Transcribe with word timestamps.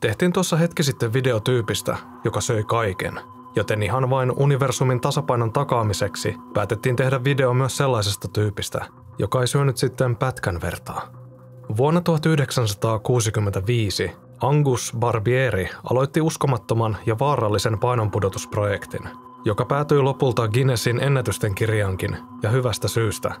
Tehtiin 0.00 0.32
tuossa 0.32 0.56
hetki 0.56 0.82
sitten 0.82 1.12
videotyypistä, 1.12 1.96
joka 2.24 2.40
söi 2.40 2.64
kaiken, 2.64 3.20
joten 3.56 3.82
ihan 3.82 4.10
vain 4.10 4.32
universumin 4.36 5.00
tasapainon 5.00 5.52
takaamiseksi 5.52 6.36
päätettiin 6.54 6.96
tehdä 6.96 7.24
video 7.24 7.54
myös 7.54 7.76
sellaisesta 7.76 8.28
tyypistä, 8.28 8.86
joka 9.18 9.40
ei 9.40 9.46
syönyt 9.46 9.76
sitten 9.76 10.16
pätkän 10.16 10.60
vertaa. 10.60 11.08
Vuonna 11.76 12.00
1965 12.00 14.10
Angus 14.40 14.92
Barbieri 14.98 15.70
aloitti 15.90 16.20
uskomattoman 16.20 16.96
ja 17.06 17.18
vaarallisen 17.18 17.78
painonpudotusprojektin, 17.78 19.08
joka 19.44 19.64
päätyi 19.64 20.00
lopulta 20.00 20.48
Guinnessin 20.48 21.02
ennätysten 21.02 21.54
kirjankin 21.54 22.16
ja 22.42 22.50
hyvästä 22.50 22.88
syystä. 22.88 23.34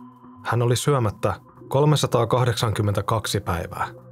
Hän 0.44 0.62
oli 0.62 0.76
syömättä 0.76 1.34
382 1.68 3.40
päivää. 3.40 4.05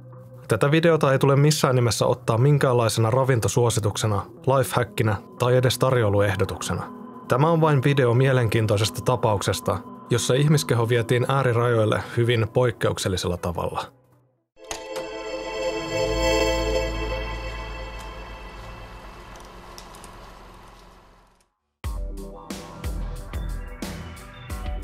Tätä 0.47 0.71
videota 0.71 1.11
ei 1.11 1.19
tule 1.19 1.35
missään 1.35 1.75
nimessä 1.75 2.05
ottaa 2.05 2.37
minkäänlaisena 2.37 3.11
ravintosuosituksena, 3.11 4.25
lifehackinä 4.57 5.15
tai 5.39 5.57
edes 5.57 5.79
tarjouluehdotuksena. 5.79 6.83
Tämä 7.27 7.49
on 7.49 7.61
vain 7.61 7.83
video 7.83 8.13
mielenkiintoisesta 8.13 9.01
tapauksesta, 9.01 9.77
jossa 10.09 10.33
ihmiskeho 10.33 10.89
vietiin 10.89 11.25
äärirajoille 11.27 12.03
hyvin 12.17 12.47
poikkeuksellisella 12.53 13.37
tavalla. 13.37 13.85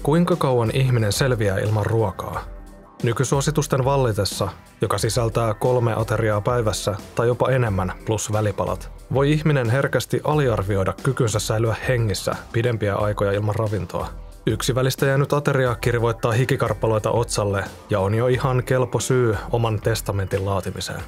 Kuinka 0.04 0.36
kauan 0.36 0.72
ihminen 0.74 1.12
selviää 1.12 1.58
ilman 1.60 1.86
ruokaa? 1.86 2.51
Nykysuositusten 3.04 3.86
vallitessa, 3.86 4.50
joka 4.82 4.98
sisältää 4.98 5.54
kolme 5.54 5.94
ateriaa 5.94 6.42
päivässä 6.42 6.96
tai 7.16 7.28
jopa 7.28 7.50
enemmän 7.50 7.94
plus 8.06 8.32
välipalat, 8.32 8.92
voi 9.14 9.32
ihminen 9.32 9.70
herkästi 9.70 10.22
aliarvioida 10.24 10.94
kykynsä 11.04 11.40
säilyä 11.40 11.76
hengissä 11.88 12.36
pidempiä 12.52 12.96
aikoja 12.96 13.32
ilman 13.32 13.56
ravintoa. 13.56 14.08
Yksi 14.46 14.76
välistä 14.76 15.06
jäänyt 15.06 15.34
ateria 15.34 15.76
kirvoittaa 15.76 16.32
hikikarppaloita 16.32 17.12
otsalle 17.12 17.64
ja 17.90 18.00
on 18.00 18.16
jo 18.16 18.28
ihan 18.28 18.64
kelpo 18.64 19.00
syy 19.00 19.38
oman 19.52 19.80
testamentin 19.82 20.46
laatimiseen. 20.46 21.02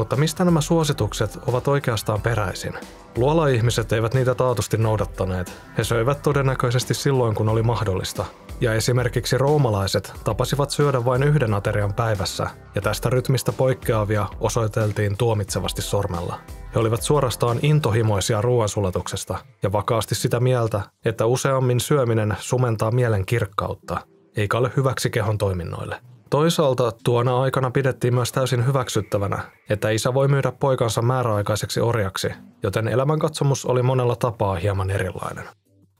Mutta 0.00 0.16
mistä 0.16 0.44
nämä 0.44 0.60
suositukset 0.60 1.38
ovat 1.46 1.68
oikeastaan 1.68 2.22
peräisin? 2.22 2.74
Luola-ihmiset 3.16 3.92
eivät 3.92 4.14
niitä 4.14 4.34
taatusti 4.34 4.76
noudattaneet. 4.76 5.52
He 5.78 5.84
söivät 5.84 6.22
todennäköisesti 6.22 6.94
silloin, 6.94 7.34
kun 7.34 7.48
oli 7.48 7.62
mahdollista. 7.62 8.24
Ja 8.60 8.74
esimerkiksi 8.74 9.38
roomalaiset 9.38 10.12
tapasivat 10.24 10.70
syödä 10.70 11.04
vain 11.04 11.22
yhden 11.22 11.54
aterian 11.54 11.94
päivässä, 11.94 12.46
ja 12.74 12.80
tästä 12.80 13.10
rytmistä 13.10 13.52
poikkeavia 13.52 14.26
osoiteltiin 14.40 15.16
tuomitsevasti 15.16 15.82
sormella. 15.82 16.38
He 16.74 16.80
olivat 16.80 17.02
suorastaan 17.02 17.58
intohimoisia 17.62 18.42
ruoansulatuksesta 18.42 19.38
ja 19.62 19.72
vakaasti 19.72 20.14
sitä 20.14 20.40
mieltä, 20.40 20.80
että 21.04 21.26
useammin 21.26 21.80
syöminen 21.80 22.36
sumentaa 22.38 22.90
mielen 22.90 23.26
kirkkautta, 23.26 24.00
eikä 24.36 24.58
ole 24.58 24.72
hyväksi 24.76 25.10
kehon 25.10 25.38
toiminnoille. 25.38 26.00
Toisaalta 26.30 26.92
tuona 27.04 27.40
aikana 27.40 27.70
pidettiin 27.70 28.14
myös 28.14 28.32
täysin 28.32 28.66
hyväksyttävänä, 28.66 29.38
että 29.70 29.90
isä 29.90 30.14
voi 30.14 30.28
myydä 30.28 30.52
poikansa 30.52 31.02
määräaikaiseksi 31.02 31.80
orjaksi, 31.80 32.28
joten 32.62 32.88
elämänkatsomus 32.88 33.66
oli 33.66 33.82
monella 33.82 34.16
tapaa 34.16 34.54
hieman 34.54 34.90
erilainen. 34.90 35.44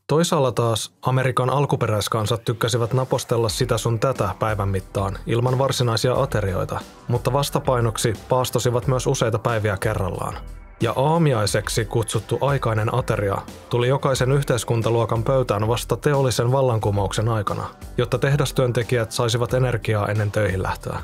Toisaalla 0.06 0.52
taas 0.52 0.94
Amerikan 1.02 1.50
alkuperäiskansat 1.50 2.44
tykkäsivät 2.44 2.92
napostella 2.92 3.48
sitä 3.48 3.78
sun 3.78 4.00
tätä 4.00 4.34
päivän 4.38 4.68
mittaan 4.68 5.18
ilman 5.26 5.58
varsinaisia 5.58 6.14
aterioita, 6.14 6.80
mutta 7.08 7.32
vastapainoksi 7.32 8.12
paastosivat 8.28 8.86
myös 8.86 9.06
useita 9.06 9.38
päiviä 9.38 9.76
kerrallaan. 9.80 10.36
Ja 10.82 10.92
aamiaiseksi 10.96 11.84
kutsuttu 11.84 12.38
aikainen 12.40 12.94
ateria 12.94 13.38
tuli 13.70 13.88
jokaisen 13.88 14.32
yhteiskuntaluokan 14.32 15.22
pöytään 15.22 15.68
vasta 15.68 15.96
teollisen 15.96 16.52
vallankumouksen 16.52 17.28
aikana, 17.28 17.66
jotta 17.96 18.18
tehdastyöntekijät 18.18 19.12
saisivat 19.12 19.54
energiaa 19.54 20.08
ennen 20.08 20.30
töihin 20.30 20.62
lähtöä. 20.62 21.00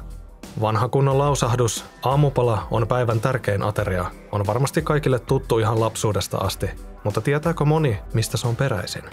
Vanha 0.60 0.88
kunnon 0.88 1.18
lausahdus, 1.18 1.84
aamupala 2.02 2.66
on 2.70 2.86
päivän 2.88 3.20
tärkein 3.20 3.62
ateria, 3.62 4.10
on 4.32 4.46
varmasti 4.46 4.82
kaikille 4.82 5.18
tuttu 5.18 5.58
ihan 5.58 5.80
lapsuudesta 5.80 6.38
asti, 6.38 6.70
mutta 7.04 7.20
tietääkö 7.20 7.64
moni, 7.64 7.98
mistä 8.14 8.36
se 8.36 8.48
on 8.48 8.56
peräisin? 8.56 9.04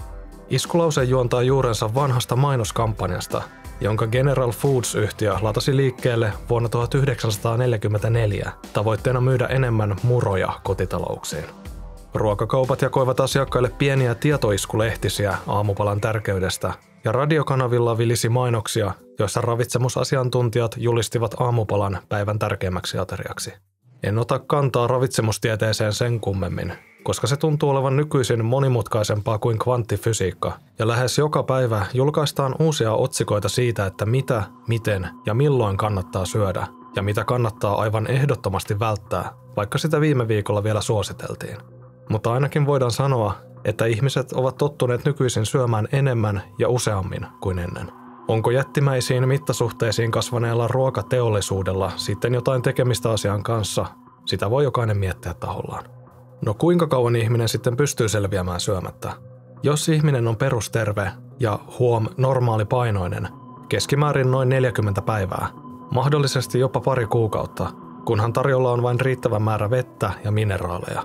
Iskulause 0.50 1.04
juontaa 1.04 1.42
juurensa 1.42 1.96
vanhasta 1.96 2.36
mainoskampanjasta, 2.36 3.44
jonka 3.82 4.08
General 4.08 4.52
Foods-yhtiö 4.52 5.36
latasi 5.42 5.78
liikkeelle 5.78 6.34
vuonna 6.50 6.70
1944 6.70 8.52
tavoitteena 8.74 9.22
myydä 9.22 9.48
enemmän 9.48 9.96
muroja 10.04 10.60
kotitalouksiin. 10.64 11.46
Ruokakaupat 12.14 12.82
jakoivat 12.82 13.20
asiakkaille 13.20 13.70
pieniä 13.78 14.16
tietoiskulehtisiä 14.16 15.38
aamupalan 15.48 16.02
tärkeydestä, 16.02 16.74
ja 17.04 17.12
radiokanavilla 17.12 17.98
vilisi 17.98 18.30
mainoksia, 18.30 18.92
joissa 19.20 19.42
ravitsemusasiantuntijat 19.42 20.76
julistivat 20.78 21.36
aamupalan 21.42 22.00
päivän 22.10 22.40
tärkeimmäksi 22.40 22.98
ateriaksi. 22.98 23.54
En 24.04 24.18
ota 24.18 24.40
kantaa 24.40 24.88
ravitsemustieteeseen 24.88 25.94
sen 25.94 26.20
kummemmin, 26.20 26.74
koska 27.04 27.28
se 27.28 27.38
tuntuu 27.38 27.70
olevan 27.70 27.96
nykyisin 27.96 28.46
monimutkaisempaa 28.46 29.38
kuin 29.38 29.60
kvanttifysiikka, 29.60 30.52
ja 30.80 30.88
lähes 30.88 31.18
joka 31.18 31.44
päivä 31.44 31.86
julkaistaan 31.94 32.56
uusia 32.60 32.94
otsikoita 32.94 33.50
siitä, 33.50 33.86
että 33.86 34.06
mitä, 34.06 34.44
miten 34.68 35.08
ja 35.26 35.34
milloin 35.34 35.78
kannattaa 35.78 36.26
syödä, 36.26 36.68
ja 36.96 37.02
mitä 37.02 37.24
kannattaa 37.24 37.82
aivan 37.82 38.08
ehdottomasti 38.08 38.80
välttää, 38.80 39.32
vaikka 39.56 39.78
sitä 39.78 40.02
viime 40.02 40.28
viikolla 40.28 40.64
vielä 40.64 40.82
suositeltiin. 40.82 41.58
Mutta 42.10 42.34
ainakin 42.34 42.66
voidaan 42.66 42.92
sanoa, 42.92 43.36
että 43.66 43.86
ihmiset 43.86 44.32
ovat 44.32 44.58
tottuneet 44.58 45.06
nykyisin 45.06 45.46
syömään 45.46 45.88
enemmän 45.92 46.44
ja 46.60 46.70
useammin 46.70 47.26
kuin 47.42 47.60
ennen. 47.60 47.92
Onko 48.28 48.52
jättimäisiin 48.52 49.28
mittasuhteisiin 49.28 50.12
kasvaneella 50.12 50.68
ruokateollisuudella 50.68 51.92
sitten 51.96 52.34
jotain 52.34 52.62
tekemistä 52.62 53.12
asian 53.12 53.44
kanssa? 53.44 53.86
Sitä 54.26 54.50
voi 54.50 54.64
jokainen 54.64 54.98
miettiä 54.98 55.34
tahollaan. 55.34 56.03
No 56.46 56.54
kuinka 56.54 56.88
kauan 56.88 57.16
ihminen 57.16 57.50
sitten 57.50 57.78
pystyy 57.78 58.10
selviämään 58.10 58.60
syömättä? 58.60 59.14
Jos 59.64 59.90
ihminen 59.90 60.28
on 60.28 60.36
perusterve 60.36 61.12
ja 61.40 61.60
huom 61.80 62.08
normaali 62.18 62.66
painoinen, 62.66 63.28
keskimäärin 63.70 64.32
noin 64.32 64.50
40 64.50 65.02
päivää, 65.02 65.48
mahdollisesti 65.92 66.60
jopa 66.60 66.80
pari 66.80 67.06
kuukautta, 67.06 67.70
kunhan 68.06 68.34
tarjolla 68.34 68.72
on 68.72 68.84
vain 68.84 69.00
riittävä 69.00 69.40
määrä 69.40 69.70
vettä 69.70 70.12
ja 70.24 70.32
mineraaleja. 70.32 71.04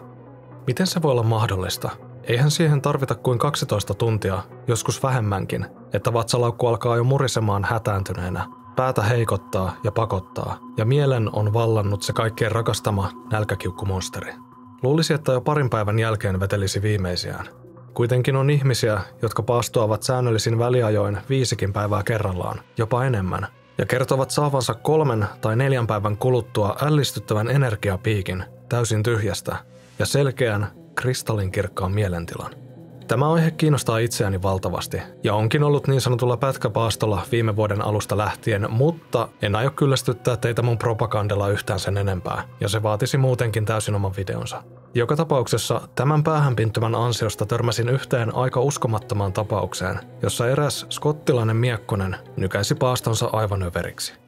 Miten 0.67 0.87
se 0.87 1.03
voi 1.03 1.13
olla 1.13 1.23
mahdollista? 1.23 1.91
Eihän 2.23 2.51
siihen 2.51 2.83
tarvita 2.83 3.15
kuin 3.15 3.39
12 3.39 3.95
tuntia, 3.95 4.43
joskus 4.67 5.03
vähemmänkin, 5.03 5.67
että 5.93 6.13
vatsalaukku 6.13 6.67
alkaa 6.67 6.97
jo 6.97 7.05
murisemaan 7.05 7.65
hätääntyneenä, 7.65 8.47
päätä 8.77 9.03
heikottaa 9.03 9.77
ja 9.85 9.93
pakottaa, 9.93 10.59
ja 10.77 10.85
mielen 10.85 11.31
on 11.33 11.53
vallannut 11.53 12.03
se 12.03 12.13
kaikkein 12.13 12.53
rakastama 12.53 13.11
nälkäkiukkumonsteri. 13.33 14.48
Luulisi, 14.83 15.15
että 15.15 15.33
jo 15.33 15.41
parin 15.41 15.71
päivän 15.71 15.99
jälkeen 15.99 16.41
vetelisi 16.41 16.83
viimeisiään. 16.83 17.49
Kuitenkin 17.95 18.37
on 18.37 18.51
ihmisiä, 18.51 19.01
jotka 19.23 19.43
paastoavat 19.43 20.03
säännöllisin 20.03 20.59
väliajoin 20.59 21.19
viisikin 21.29 21.73
päivää 21.73 22.03
kerrallaan, 22.03 22.61
jopa 22.77 23.05
enemmän, 23.05 23.47
ja 23.79 23.87
kertovat 23.87 24.31
saavansa 24.31 24.75
kolmen 24.75 25.27
tai 25.41 25.57
neljän 25.57 25.87
päivän 25.87 26.17
kuluttua 26.17 26.77
ällistyttävän 26.83 27.49
energiapiikin 27.49 28.45
täysin 28.69 29.03
tyhjästä 29.03 29.57
ja 29.99 30.07
selkeän, 30.07 30.67
kristallinkirkkaan 30.95 31.93
mielentilan. 31.93 32.68
Tämä 33.09 33.33
aihe 33.33 33.51
kiinnostaa 33.51 33.99
itseäni 33.99 34.43
valtavasti 34.43 35.03
ja 35.25 35.35
onkin 35.35 35.63
ollut 35.63 35.89
niin 35.89 36.01
sanotulla 36.01 36.37
pätkäpaastolla 36.37 37.23
viime 37.33 37.57
vuoden 37.57 37.83
alusta 37.83 38.17
lähtien, 38.17 38.67
mutta 38.71 39.29
en 39.43 39.57
aio 39.57 39.71
kyllästyttää 39.71 40.37
teitä 40.37 40.63
mun 40.63 40.79
propagandalla 40.79 41.49
yhtään 41.49 41.81
sen 41.81 41.97
enempää, 41.97 42.43
ja 42.61 42.69
se 42.69 42.83
vaatisi 42.83 43.19
muutenkin 43.19 43.65
täysin 43.65 43.95
oman 43.95 44.17
videonsa. 44.17 44.63
Joka 44.95 45.17
tapauksessa 45.17 45.89
tämän 45.95 46.25
päähänpintymän 46.25 46.95
ansiosta 46.95 47.47
törmäsin 47.47 47.89
yhteen 47.89 48.35
aika 48.35 48.61
uskomattomaan 48.61 49.33
tapaukseen, 49.33 50.01
jossa 50.23 50.49
eräs 50.49 50.87
skottilainen 50.91 51.57
miekkonen 51.57 52.17
nykäisi 52.37 52.75
paastonsa 52.75 53.31
aivan 53.33 53.63
överiksi. 53.63 54.28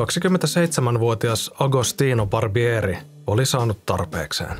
27-vuotias 0.00 1.50
Agostino 1.58 2.26
Barbieri 2.26 2.98
oli 3.26 3.46
saanut 3.46 3.86
tarpeekseen. 3.86 4.56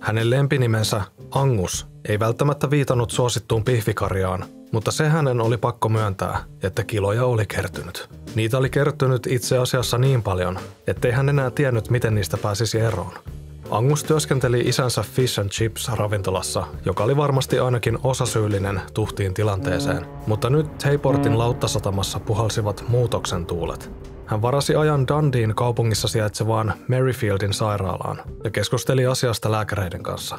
Hänen 0.00 0.30
lempinimensä 0.30 1.02
Angus 1.30 1.86
ei 2.08 2.18
välttämättä 2.18 2.70
viitannut 2.70 3.10
suosittuun 3.10 3.64
pihvikarjaan, 3.64 4.44
mutta 4.72 4.90
se 4.90 5.08
hänen 5.08 5.40
oli 5.40 5.56
pakko 5.56 5.88
myöntää, 5.88 6.44
että 6.62 6.84
kiloja 6.84 7.24
oli 7.24 7.46
kertynyt. 7.46 8.08
Niitä 8.34 8.58
oli 8.58 8.70
kertynyt 8.70 9.26
itse 9.26 9.58
asiassa 9.58 9.98
niin 9.98 10.22
paljon, 10.22 10.58
ettei 10.86 11.12
hän 11.12 11.28
enää 11.28 11.50
tiennyt, 11.50 11.90
miten 11.90 12.14
niistä 12.14 12.36
pääsisi 12.36 12.78
eroon. 12.78 13.12
Angus 13.70 14.04
työskenteli 14.04 14.60
isänsä 14.60 15.02
Fish 15.02 15.40
and 15.40 15.50
Chips 15.50 15.88
ravintolassa, 15.88 16.66
joka 16.84 17.04
oli 17.04 17.16
varmasti 17.16 17.58
ainakin 17.58 17.98
osasyyllinen 18.04 18.80
tuhtiin 18.94 19.34
tilanteeseen, 19.34 20.06
mutta 20.26 20.50
nyt 20.50 20.82
Hayportin 20.84 21.38
lauttasatamassa 21.38 22.20
puhalsivat 22.20 22.84
muutoksen 22.88 23.46
tuulet. 23.46 23.90
Hän 24.28 24.42
varasi 24.42 24.74
ajan 24.74 25.08
Dundeen 25.08 25.54
kaupungissa 25.54 26.08
sijaitsevaan 26.08 26.74
Merryfieldin 26.88 27.52
sairaalaan 27.52 28.22
ja 28.44 28.50
keskusteli 28.50 29.06
asiasta 29.06 29.50
lääkäreiden 29.50 30.02
kanssa. 30.02 30.38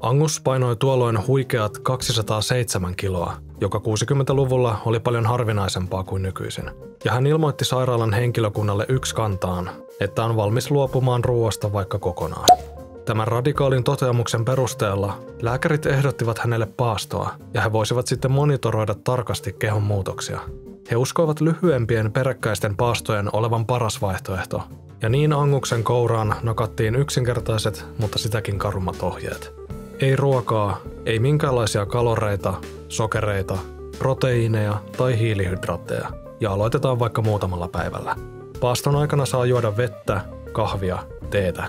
Angus 0.00 0.40
painoi 0.40 0.76
tuolloin 0.76 1.26
huikeat 1.26 1.78
207 1.78 2.96
kiloa, 2.96 3.36
joka 3.60 3.78
60-luvulla 3.78 4.78
oli 4.86 5.00
paljon 5.00 5.26
harvinaisempaa 5.26 6.04
kuin 6.04 6.22
nykyisin. 6.22 6.70
Ja 7.04 7.12
hän 7.12 7.26
ilmoitti 7.26 7.64
sairaalan 7.64 8.12
henkilökunnalle 8.12 8.86
yksi 8.88 9.14
kantaan, 9.14 9.70
että 10.00 10.24
on 10.24 10.36
valmis 10.36 10.70
luopumaan 10.70 11.24
ruoasta 11.24 11.72
vaikka 11.72 11.98
kokonaan. 11.98 12.46
Tämän 13.04 13.28
radikaalin 13.28 13.84
toteamuksen 13.84 14.44
perusteella 14.44 15.18
lääkärit 15.42 15.86
ehdottivat 15.86 16.38
hänelle 16.38 16.66
paastoa 16.66 17.30
ja 17.54 17.60
he 17.60 17.72
voisivat 17.72 18.06
sitten 18.06 18.32
monitoroida 18.32 18.94
tarkasti 18.94 19.52
kehon 19.52 19.82
muutoksia. 19.82 20.40
He 20.90 20.96
uskoivat 20.96 21.40
lyhyempien 21.40 22.12
peräkkäisten 22.12 22.76
paastojen 22.76 23.28
olevan 23.32 23.66
paras 23.66 24.02
vaihtoehto, 24.02 24.62
ja 25.02 25.08
niin 25.08 25.32
Anguksen 25.32 25.84
kouraan 25.84 26.34
nakattiin 26.42 26.94
yksinkertaiset, 26.94 27.86
mutta 27.98 28.18
sitäkin 28.18 28.58
karummat 28.58 29.02
ohjeet. 29.02 29.52
Ei 30.00 30.16
ruokaa, 30.16 30.80
ei 31.06 31.18
minkäänlaisia 31.18 31.86
kaloreita, 31.86 32.54
sokereita, 32.88 33.58
proteiineja 33.98 34.82
tai 34.96 35.18
hiilihydraatteja, 35.18 36.10
ja 36.40 36.52
aloitetaan 36.52 36.98
vaikka 36.98 37.22
muutamalla 37.22 37.68
päivällä. 37.68 38.16
Paaston 38.60 38.96
aikana 38.96 39.26
saa 39.26 39.46
juoda 39.46 39.76
vettä, 39.76 40.20
kahvia, 40.52 40.98
teetä. 41.30 41.64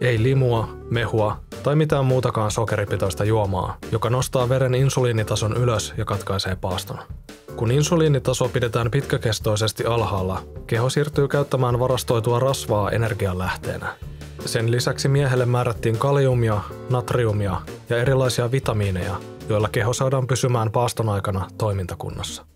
Ei 0.00 0.22
limua, 0.22 0.68
mehua 0.90 1.36
tai 1.62 1.76
mitään 1.76 2.04
muutakaan 2.04 2.50
sokeripitoista 2.50 3.24
juomaa, 3.24 3.76
joka 3.92 4.10
nostaa 4.10 4.48
veren 4.48 4.74
insuliinitason 4.74 5.56
ylös 5.56 5.94
ja 5.96 6.04
katkaisee 6.04 6.56
paaston. 6.56 6.98
Kun 7.56 7.70
insuliinitaso 7.70 8.48
pidetään 8.48 8.90
pitkäkestoisesti 8.90 9.84
alhaalla, 9.84 10.42
keho 10.66 10.90
siirtyy 10.90 11.28
käyttämään 11.28 11.78
varastoitua 11.78 12.38
rasvaa 12.38 12.90
energianlähteenä. 12.90 13.86
Sen 14.46 14.70
lisäksi 14.70 15.08
miehelle 15.08 15.46
määrättiin 15.46 15.98
kaliumia, 15.98 16.60
natriumia 16.90 17.56
ja 17.88 17.96
erilaisia 17.96 18.52
vitamiineja, 18.52 19.16
joilla 19.48 19.68
keho 19.68 19.92
saadaan 19.92 20.26
pysymään 20.26 20.70
paaston 20.70 21.08
aikana 21.08 21.48
toimintakunnossa. 21.58 22.46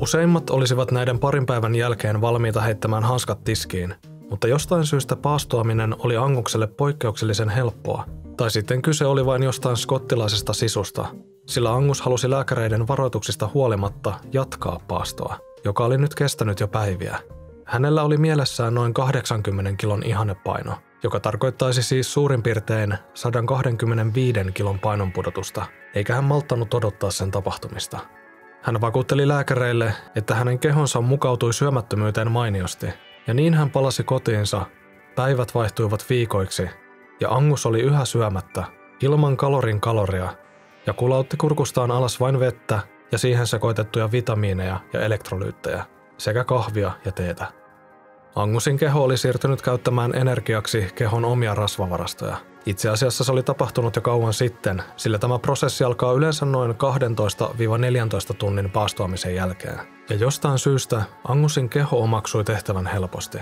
Useimmat 0.00 0.50
olisivat 0.50 0.90
näiden 0.90 1.18
parin 1.18 1.46
päivän 1.46 1.74
jälkeen 1.74 2.20
valmiita 2.20 2.60
heittämään 2.60 3.02
hanskat 3.02 3.44
tiskiin, 3.44 3.94
mutta 4.32 4.48
jostain 4.48 4.86
syystä 4.86 5.16
paastoaminen 5.16 5.96
oli 5.98 6.16
Angukselle 6.16 6.66
poikkeuksellisen 6.66 7.48
helppoa, 7.48 8.04
tai 8.36 8.50
sitten 8.50 8.82
kyse 8.82 9.06
oli 9.06 9.26
vain 9.26 9.42
jostain 9.42 9.76
skottilaisesta 9.76 10.52
sisusta, 10.52 11.06
sillä 11.46 11.74
Angus 11.74 12.00
halusi 12.00 12.30
lääkäreiden 12.30 12.88
varoituksista 12.88 13.48
huolimatta 13.54 14.14
jatkaa 14.32 14.80
paastoa, 14.88 15.36
joka 15.64 15.84
oli 15.84 15.98
nyt 15.98 16.14
kestänyt 16.14 16.60
jo 16.60 16.68
päiviä. 16.68 17.18
Hänellä 17.64 18.02
oli 18.02 18.16
mielessään 18.16 18.74
noin 18.74 18.94
80 18.94 19.72
kilon 19.76 20.02
ihannepaino, 20.02 20.74
joka 21.02 21.20
tarkoittaisi 21.20 21.82
siis 21.82 22.12
suurin 22.12 22.42
piirtein 22.42 22.94
125 23.14 24.38
kilon 24.54 24.78
painonpudotusta, 24.78 25.66
eikä 25.94 26.14
hän 26.14 26.24
malttanut 26.24 26.74
odottaa 26.74 27.10
sen 27.10 27.30
tapahtumista. 27.30 27.98
Hän 28.62 28.80
vakuutteli 28.80 29.28
lääkäreille, 29.28 29.94
että 30.16 30.34
hänen 30.34 30.58
kehonsa 30.58 31.00
mukautui 31.00 31.54
syömättömyyteen 31.54 32.30
mainiosti, 32.30 32.86
ja 33.26 33.34
niin 33.34 33.54
hän 33.54 33.70
palasi 33.70 34.04
kotiinsa, 34.04 34.66
päivät 35.14 35.54
vaihtuivat 35.54 36.06
viikoiksi, 36.10 36.70
ja 37.20 37.30
Angus 37.30 37.66
oli 37.66 37.80
yhä 37.80 38.04
syömättä, 38.04 38.64
ilman 39.02 39.36
kalorin 39.36 39.80
kaloria, 39.80 40.34
ja 40.86 40.92
kulautti 40.92 41.36
kurkustaan 41.36 41.90
alas 41.90 42.20
vain 42.20 42.40
vettä 42.40 42.80
ja 43.12 43.18
siihen 43.18 43.46
sekoitettuja 43.46 44.12
vitamiineja 44.12 44.80
ja 44.92 45.00
elektrolyyttejä, 45.00 45.84
sekä 46.18 46.44
kahvia 46.44 46.92
ja 47.04 47.12
teetä. 47.12 47.61
Angusin 48.36 48.76
keho 48.76 49.04
oli 49.04 49.16
siirtynyt 49.16 49.62
käyttämään 49.62 50.14
energiaksi 50.14 50.88
kehon 50.94 51.24
omia 51.24 51.54
rasvavarastoja. 51.54 52.36
Itse 52.66 52.88
asiassa 52.88 53.24
se 53.24 53.32
oli 53.32 53.42
tapahtunut 53.42 53.96
jo 53.96 54.02
kauan 54.02 54.32
sitten, 54.32 54.82
sillä 54.96 55.18
tämä 55.18 55.38
prosessi 55.38 55.84
alkaa 55.84 56.12
yleensä 56.12 56.46
noin 56.46 56.70
12-14 56.70 56.74
tunnin 58.38 58.70
paastoamisen 58.70 59.34
jälkeen. 59.34 59.80
Ja 60.10 60.16
jostain 60.16 60.58
syystä 60.58 61.02
Angusin 61.28 61.68
keho 61.68 62.02
omaksui 62.02 62.44
tehtävän 62.44 62.86
helposti. 62.86 63.38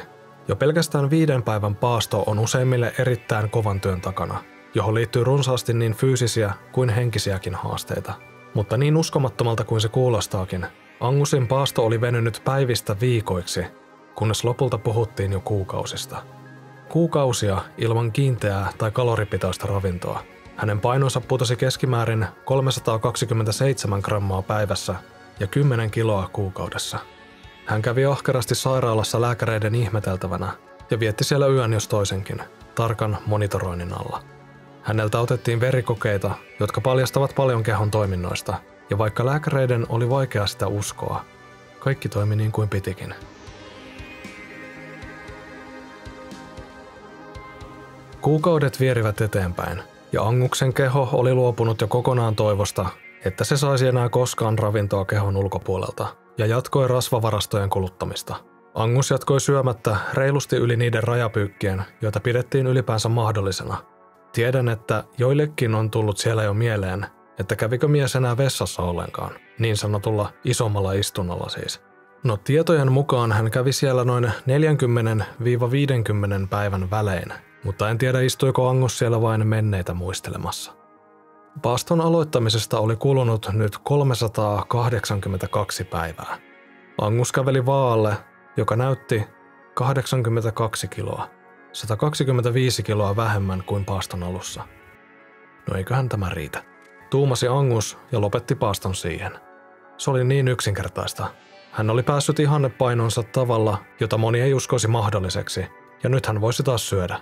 Jo 0.49 0.57
pelkästään 0.57 1.11
viiden 1.11 1.43
päivän 1.43 1.77
paasto 1.77 2.23
on 2.27 2.39
useimmille 2.39 2.95
erittäin 2.99 3.51
kovan 3.51 3.81
työn 3.81 4.01
takana, 4.01 4.45
johon 4.75 4.95
liittyy 4.95 5.25
runsaasti 5.25 5.73
niin 5.73 5.95
fyysisiä 5.95 6.53
kuin 6.73 6.89
henkisiäkin 6.89 7.55
haasteita. 7.55 8.13
Mutta 8.55 8.77
niin 8.77 8.97
uskomattomalta 8.97 9.65
kuin 9.65 9.81
se 9.81 9.89
kuulostaakin, 9.89 10.67
Angusin 11.01 11.47
paasto 11.47 11.85
oli 11.85 12.01
venynyt 12.01 12.43
päivistä 12.45 12.97
viikoiksi 13.01 13.65
kunnes 14.21 14.45
lopulta 14.45 14.79
puhuttiin 14.79 15.33
jo 15.33 15.41
kuukausista. 15.41 16.23
Kuukausia 16.89 17.63
ilman 17.79 18.13
kiinteää 18.13 18.73
tai 18.79 18.91
kaloripitoista 18.91 19.67
ravintoa. 19.67 20.23
Hänen 20.57 20.81
painonsa 20.81 21.21
putosi 21.21 21.57
keskimäärin 21.57 22.27
327 22.45 24.01
grammaa 24.01 24.43
päivässä 24.43 24.95
ja 25.41 25.47
10 25.47 25.91
kiloa 25.91 26.29
kuukaudessa. 26.33 26.99
Hän 27.67 27.83
kävi 27.83 28.05
ahkerasti 28.05 28.55
sairaalassa 28.55 29.21
lääkäreiden 29.21 29.75
ihmeteltävänä 29.75 30.53
ja 30.91 31.01
vietti 31.01 31.25
siellä 31.25 31.47
yön 31.47 31.73
jos 31.73 31.89
toisenkin, 31.89 32.43
tarkan 32.75 33.19
monitoroinnin 33.27 33.93
alla. 33.93 34.23
Häneltä 34.83 35.21
otettiin 35.21 35.61
verikokeita, 35.61 36.31
jotka 36.61 36.81
paljastavat 36.81 37.35
paljon 37.35 37.63
kehon 37.63 37.91
toiminnoista, 37.91 38.55
ja 38.91 38.99
vaikka 38.99 39.27
lääkäreiden 39.27 39.87
oli 39.89 40.11
vaikea 40.11 40.47
sitä 40.47 40.67
uskoa, 40.67 41.25
kaikki 41.79 42.09
toimi 42.09 42.37
niin 42.37 42.53
kuin 42.53 42.69
pitikin. 42.69 43.15
Kuukaudet 48.21 48.81
vierivät 48.81 49.21
eteenpäin, 49.21 49.83
ja 50.13 50.23
Anguksen 50.23 50.75
keho 50.75 51.09
oli 51.13 51.35
luopunut 51.35 51.81
jo 51.81 51.89
kokonaan 51.89 52.37
toivosta, 52.37 52.87
että 53.25 53.45
se 53.45 53.57
saisi 53.57 53.87
enää 53.87 54.09
koskaan 54.09 54.59
ravintoa 54.59 55.05
kehon 55.05 55.37
ulkopuolelta, 55.37 56.07
ja 56.39 56.47
jatkoi 56.47 56.89
rasvavarastojen 56.89 57.71
kuluttamista. 57.71 58.37
Angus 58.75 59.11
jatkoi 59.11 59.41
syömättä 59.41 59.97
reilusti 60.15 60.57
yli 60.57 60.77
niiden 60.77 61.03
rajapyykkien, 61.03 61.83
joita 62.01 62.21
pidettiin 62.21 62.67
ylipäänsä 62.67 63.09
mahdollisena. 63.09 63.77
Tiedän, 64.33 64.69
että 64.69 65.05
joillekin 65.19 65.75
on 65.75 65.91
tullut 65.91 66.19
siellä 66.19 66.43
jo 66.43 66.55
mieleen, 66.55 67.07
että 67.39 67.57
kävikö 67.57 67.89
mies 67.89 68.17
enää 68.17 68.37
vessassa 68.37 68.83
ollenkaan, 68.83 69.33
niin 69.59 69.77
sanotulla 69.77 70.33
isommalla 70.45 70.93
istunnolla 70.93 71.49
siis. 71.49 71.81
No 72.25 72.37
tietojen 72.37 72.93
mukaan 72.93 73.33
hän 73.33 73.51
kävi 73.51 73.73
siellä 73.73 74.05
noin 74.05 74.25
40-50 74.25 74.31
päivän 76.51 76.91
välein, 76.91 77.33
mutta 77.65 77.91
en 77.91 77.99
tiedä 77.99 78.21
istuiko 78.21 78.69
Angus 78.69 78.99
siellä 78.99 79.21
vain 79.21 79.47
menneitä 79.47 79.95
muistelemassa. 79.95 80.73
Paaston 81.63 82.01
aloittamisesta 82.01 82.79
oli 82.79 82.97
kulunut 82.97 83.49
nyt 83.53 83.79
382 83.79 85.85
päivää. 85.85 86.39
Angus 87.01 87.33
käveli 87.33 87.67
vaalle, 87.67 88.17
joka 88.57 88.77
näytti 88.77 89.23
82 89.75 90.89
kiloa, 90.89 91.29
125 91.73 92.83
kiloa 92.83 93.17
vähemmän 93.17 93.63
kuin 93.67 93.85
paaston 93.85 94.23
alussa. 94.23 94.63
No 95.71 95.77
eiköhän 95.77 96.09
tämä 96.09 96.29
riitä. 96.29 96.63
Tuumasi 97.11 97.49
Angus 97.49 97.99
ja 98.13 98.21
lopetti 98.21 98.55
paaston 98.55 98.95
siihen. 98.95 99.33
Se 99.97 100.11
oli 100.11 100.25
niin 100.25 100.49
yksinkertaista. 100.49 101.27
Hän 101.73 101.91
oli 101.91 102.03
päässyt 102.03 102.39
ihannepainonsa 102.39 103.23
tavalla, 103.23 103.79
jota 104.01 104.19
moni 104.19 104.41
ei 104.41 104.55
uskoisi 104.55 104.89
mahdolliseksi, 104.89 105.67
ja 106.03 106.09
nyt 106.09 106.27
hän 106.27 106.41
voisi 106.41 106.63
taas 106.63 106.89
syödä. 106.89 107.21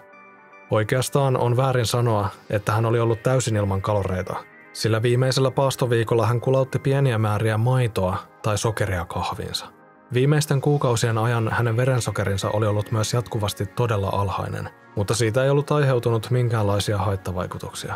Oikeastaan 0.70 1.36
on 1.36 1.56
väärin 1.56 1.86
sanoa, 1.86 2.28
että 2.50 2.72
hän 2.72 2.86
oli 2.86 3.00
ollut 3.00 3.22
täysin 3.22 3.56
ilman 3.56 3.82
kaloreita, 3.82 4.36
sillä 4.72 5.02
viimeisellä 5.02 5.50
paastoviikolla 5.50 6.26
hän 6.26 6.40
kulautti 6.40 6.78
pieniä 6.78 7.18
määriä 7.18 7.58
maitoa 7.58 8.16
tai 8.42 8.58
sokeria 8.58 9.04
kahviinsa. 9.04 9.66
Viimeisten 10.12 10.60
kuukausien 10.60 11.18
ajan 11.18 11.48
hänen 11.52 11.76
verensokerinsa 11.76 12.50
oli 12.50 12.66
ollut 12.66 12.92
myös 12.92 13.14
jatkuvasti 13.14 13.66
todella 13.66 14.08
alhainen, 14.12 14.68
mutta 14.96 15.14
siitä 15.14 15.44
ei 15.44 15.50
ollut 15.50 15.70
aiheutunut 15.70 16.30
minkäänlaisia 16.30 16.98
haittavaikutuksia. 16.98 17.94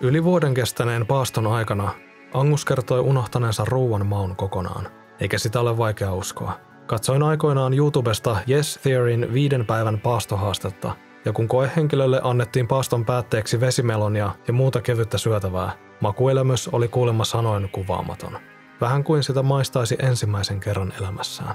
Yli 0.00 0.24
vuoden 0.24 0.54
kestäneen 0.54 1.06
paaston 1.06 1.46
aikana 1.46 1.90
Angus 2.34 2.64
kertoi 2.64 3.00
unohtaneensa 3.00 3.64
ruuan 3.66 4.06
maun 4.06 4.36
kokonaan, 4.36 4.88
eikä 5.20 5.38
sitä 5.38 5.60
ole 5.60 5.78
vaikea 5.78 6.14
uskoa. 6.14 6.52
Katsoin 6.86 7.22
aikoinaan 7.22 7.74
YouTubesta 7.74 8.36
Yes 8.50 8.80
Theorin 8.82 9.32
viiden 9.32 9.66
päivän 9.66 10.00
paastohaastetta, 10.00 10.96
ja 11.24 11.32
kun 11.32 11.48
koehenkilölle 11.48 12.20
annettiin 12.24 12.68
paaston 12.68 13.04
päätteeksi 13.04 13.60
vesimelonia 13.60 14.30
ja 14.46 14.52
muuta 14.52 14.80
kevyttä 14.80 15.18
syötävää, 15.18 15.72
makuelämys 16.00 16.68
oli 16.68 16.88
kuulemma 16.88 17.24
sanoin 17.24 17.68
kuvaamaton. 17.68 18.38
Vähän 18.80 19.04
kuin 19.04 19.22
sitä 19.22 19.42
maistaisi 19.42 19.96
ensimmäisen 19.98 20.60
kerran 20.60 20.92
elämässään. 21.00 21.54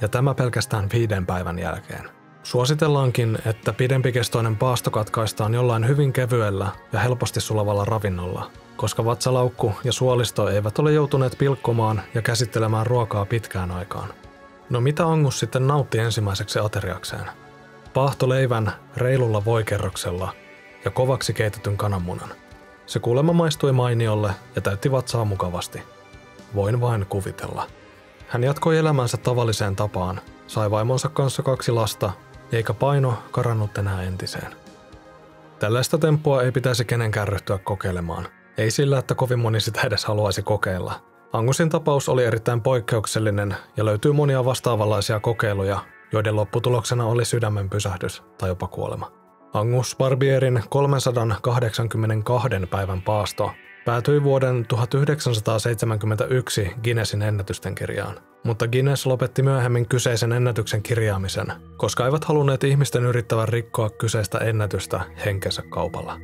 Ja 0.00 0.08
tämä 0.08 0.34
pelkästään 0.34 0.88
viiden 0.92 1.26
päivän 1.26 1.58
jälkeen. 1.58 2.10
Suositellaankin, 2.42 3.38
että 3.46 3.72
pidempikestoinen 3.72 4.56
paasto 4.56 4.90
katkaistaan 4.90 5.54
jollain 5.54 5.88
hyvin 5.88 6.12
kevyellä 6.12 6.68
ja 6.92 7.00
helposti 7.00 7.40
sulavalla 7.40 7.84
ravinnolla, 7.84 8.50
koska 8.76 9.04
vatsalaukku 9.04 9.72
ja 9.84 9.92
suolisto 9.92 10.48
eivät 10.48 10.78
ole 10.78 10.92
joutuneet 10.92 11.38
pilkkomaan 11.38 12.02
ja 12.14 12.22
käsittelemään 12.22 12.86
ruokaa 12.86 13.24
pitkään 13.26 13.70
aikaan. 13.70 14.08
No 14.70 14.80
mitä 14.80 15.06
Angus 15.06 15.38
sitten 15.38 15.66
nautti 15.66 15.98
ensimmäiseksi 15.98 16.58
ateriakseen? 16.58 17.24
Paahtoleivän 17.94 18.72
reilulla 18.96 19.44
voikerroksella 19.44 20.32
ja 20.84 20.90
kovaksi 20.90 21.32
keitetyn 21.32 21.76
kananmunan. 21.76 22.28
Se 22.86 22.98
kuulemma 22.98 23.32
maistui 23.32 23.72
mainiolle 23.72 24.30
ja 24.56 24.62
täytti 24.62 24.92
vatsaa 24.92 25.24
mukavasti. 25.24 25.82
Voin 26.54 26.80
vain 26.80 27.06
kuvitella. 27.06 27.66
Hän 28.28 28.44
jatkoi 28.44 28.78
elämänsä 28.78 29.16
tavalliseen 29.16 29.76
tapaan, 29.76 30.20
sai 30.46 30.70
vaimonsa 30.70 31.08
kanssa 31.08 31.42
kaksi 31.42 31.72
lasta, 31.72 32.10
eikä 32.52 32.74
paino 32.74 33.14
karannut 33.30 33.78
enää 33.78 34.02
entiseen. 34.02 34.54
Tällaista 35.58 35.98
temppua 35.98 36.42
ei 36.42 36.52
pitäisi 36.52 36.84
kenenkään 36.84 37.28
ryhtyä 37.28 37.58
kokeilemaan. 37.58 38.28
Ei 38.58 38.70
sillä, 38.70 38.98
että 38.98 39.14
kovin 39.14 39.38
moni 39.38 39.60
sitä 39.60 39.80
edes 39.80 40.04
haluaisi 40.04 40.42
kokeilla. 40.42 41.00
Angusin 41.32 41.68
tapaus 41.68 42.08
oli 42.08 42.24
erittäin 42.24 42.60
poikkeuksellinen 42.60 43.56
ja 43.76 43.84
löytyy 43.84 44.12
monia 44.12 44.44
vastaavanlaisia 44.44 45.20
kokeiluja, 45.20 45.84
joiden 46.12 46.36
lopputuloksena 46.36 47.06
oli 47.06 47.24
sydämen 47.24 47.70
pysähdys 47.70 48.22
tai 48.38 48.48
jopa 48.48 48.68
kuolema. 48.68 49.12
Angus 49.52 49.96
Barbierin 49.98 50.62
382 50.68 52.48
päivän 52.70 53.02
paasto 53.02 53.50
päätyi 53.84 54.22
vuoden 54.22 54.66
1971 54.66 56.72
Guinnessin 56.84 57.22
ennätysten 57.22 57.74
kirjaan. 57.74 58.20
Mutta 58.44 58.68
Guinness 58.68 59.06
lopetti 59.06 59.42
myöhemmin 59.42 59.88
kyseisen 59.88 60.32
ennätyksen 60.32 60.82
kirjaamisen, 60.82 61.52
koska 61.76 62.06
eivät 62.06 62.24
halunneet 62.24 62.64
ihmisten 62.64 63.04
yrittävän 63.04 63.48
rikkoa 63.48 63.90
kyseistä 63.90 64.38
ennätystä 64.38 65.00
henkensä 65.24 65.62
kaupalla. 65.70 66.18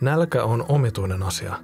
Nälkä 0.00 0.44
on 0.44 0.64
omituinen 0.68 1.22
asia. 1.22 1.56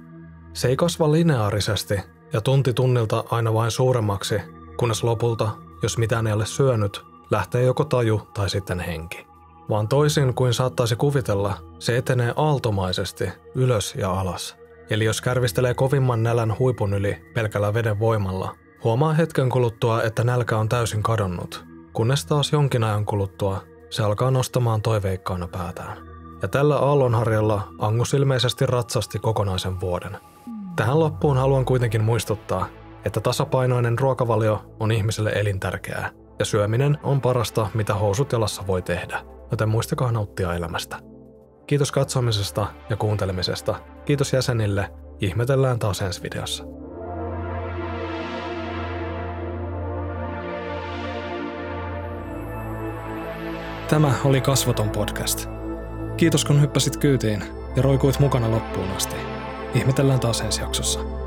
Se 0.53 0.67
ei 0.67 0.75
kasva 0.75 1.11
lineaarisesti 1.11 1.99
ja 2.33 2.41
tunti 2.41 2.73
tunnilta 2.73 3.23
aina 3.31 3.53
vain 3.53 3.71
suuremmaksi, 3.71 4.41
kunnes 4.77 5.03
lopulta, 5.03 5.49
jos 5.83 5.97
mitään 5.97 6.27
ei 6.27 6.33
ole 6.33 6.45
syönyt, 6.45 7.05
lähtee 7.31 7.63
joko 7.63 7.85
taju 7.85 8.27
tai 8.33 8.49
sitten 8.49 8.79
henki. 8.79 9.27
Vaan 9.69 9.87
toisin 9.87 10.33
kuin 10.33 10.53
saattaisi 10.53 10.95
kuvitella, 10.95 11.57
se 11.79 11.97
etenee 11.97 12.33
aaltomaisesti 12.35 13.29
ylös 13.55 13.95
ja 13.97 14.11
alas. 14.11 14.55
Eli 14.89 15.05
jos 15.05 15.21
kärvistelee 15.21 15.73
kovimman 15.73 16.23
nälän 16.23 16.59
huipun 16.59 16.93
yli 16.93 17.31
pelkällä 17.33 17.73
veden 17.73 17.99
voimalla, 17.99 18.55
huomaa 18.83 19.13
hetken 19.13 19.49
kuluttua, 19.49 20.03
että 20.03 20.23
nälkä 20.23 20.57
on 20.57 20.69
täysin 20.69 21.03
kadonnut, 21.03 21.65
kunnes 21.93 22.25
taas 22.25 22.51
jonkin 22.51 22.83
ajan 22.83 23.05
kuluttua 23.05 23.61
se 23.89 24.03
alkaa 24.03 24.31
nostamaan 24.31 24.81
toiveikkaana 24.81 25.47
päätään. 25.47 25.97
Ja 26.41 26.47
tällä 26.47 26.75
aallonharjalla 26.75 27.67
Angus 27.79 28.13
ilmeisesti 28.13 28.65
ratsasti 28.65 29.19
kokonaisen 29.19 29.79
vuoden. 29.79 30.17
Tähän 30.75 30.99
loppuun 30.99 31.37
haluan 31.37 31.65
kuitenkin 31.65 32.03
muistuttaa, 32.03 32.67
että 33.05 33.21
tasapainoinen 33.21 33.99
ruokavalio 33.99 34.75
on 34.79 34.91
ihmiselle 34.91 35.29
elintärkeää, 35.29 36.09
ja 36.39 36.45
syöminen 36.45 36.97
on 37.03 37.21
parasta, 37.21 37.69
mitä 37.73 37.93
housut 37.93 38.31
jalassa 38.31 38.67
voi 38.67 38.81
tehdä, 38.81 39.21
joten 39.51 39.69
muistakaa 39.69 40.11
nauttia 40.11 40.53
elämästä. 40.53 40.99
Kiitos 41.67 41.91
katsomisesta 41.91 42.67
ja 42.89 42.97
kuuntelemisesta. 42.97 43.75
Kiitos 44.05 44.33
jäsenille. 44.33 44.91
Ihmetellään 45.19 45.79
taas 45.79 46.01
ensi 46.01 46.23
videossa. 46.23 46.63
Tämä 53.89 54.13
oli 54.23 54.41
Kasvoton 54.41 54.89
podcast. 54.89 55.49
Kiitos 56.17 56.45
kun 56.45 56.61
hyppäsit 56.61 56.97
kyytiin 56.97 57.43
ja 57.75 57.81
roikuit 57.81 58.19
mukana 58.19 58.51
loppuun 58.51 58.91
asti. 58.91 59.15
Ihmetellään 59.75 60.19
taas 60.19 60.41
ensi 60.41 60.61
jaksossa. 60.61 61.24